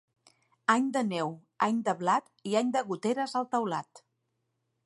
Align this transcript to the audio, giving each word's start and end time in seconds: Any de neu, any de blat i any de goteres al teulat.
Any 0.75 0.87
de 0.95 1.03
neu, 1.09 1.29
any 1.67 1.83
de 1.89 1.95
blat 2.01 2.33
i 2.53 2.57
any 2.63 2.75
de 2.79 2.85
goteres 2.91 3.39
al 3.41 3.49
teulat. 3.55 4.07